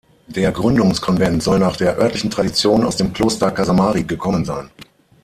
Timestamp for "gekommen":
4.03-4.43